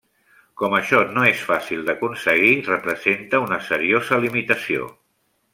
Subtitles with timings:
[0.61, 4.93] Com això no és fàcil d'aconseguir, representa una seriosa limitació.